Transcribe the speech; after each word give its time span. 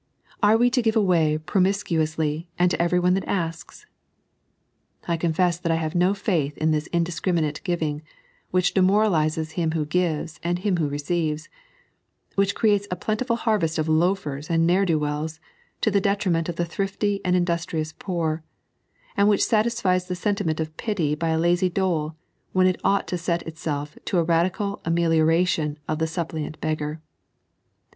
Are 0.41 0.57
we 0.57 0.71
to 0.71 0.81
give 0.81 0.95
a^y 0.95 1.45
promiscuously 1.45 2.49
and 2.57 2.71
to 2.71 2.81
everyone 2.81 3.13
that 3.13 3.27
asks? 3.27 3.85
I 5.07 5.15
confess 5.15 5.59
that 5.59 5.71
I 5.71 5.75
have 5.75 5.93
no 5.93 6.15
faith 6.15 6.57
in 6.57 6.71
this 6.71 6.87
indiscriminate 6.87 7.61
giving 7.63 8.01
which 8.49 8.73
demoralises 8.73 9.51
him 9.51 9.73
who 9.73 9.85
gives 9.85 10.39
and 10.41 10.57
him 10.57 10.77
who 10.77 10.89
receives; 10.89 11.49
which 12.33 12.55
creates 12.55 12.87
a 12.89 12.95
plentiful 12.95 13.35
harvest 13.35 13.77
of 13.77 13.87
loaf 13.87 14.25
et« 14.25 14.49
and 14.49 14.65
ne'er 14.65 14.87
do 14.87 14.97
wells, 14.97 15.39
to 15.81 15.91
the 15.91 16.01
detriment 16.01 16.49
of 16.49 16.55
the 16.55 16.65
thrifty 16.65 17.21
and 17.23 17.35
indus 17.35 17.67
trious 17.67 17.93
poor, 17.99 18.43
and 19.15 19.29
which 19.29 19.45
satisfies 19.45 20.07
the 20.07 20.15
sentiment 20.15 20.59
of 20.59 20.75
pity 20.77 21.13
by 21.13 21.29
a 21.29 21.37
lazy 21.37 21.69
dole, 21.69 22.15
when 22.53 22.65
it 22.65 22.81
ought 22.83 23.07
to 23.07 23.19
set 23.19 23.43
itself 23.43 23.95
to 24.05 24.17
a 24.17 24.23
radical 24.23 24.81
ameliora 24.83 25.47
tion 25.47 25.77
of 25.87 25.99
the 25.99 26.07
suppliant 26.07 26.59
beggar. 26.59 26.99